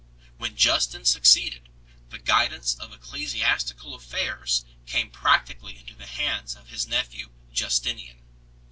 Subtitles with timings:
[0.39, 1.69] When Justin succeeded,
[2.09, 8.17] the guidance of ecclesiastical affairs came practically into the hands of his nephew Justinian.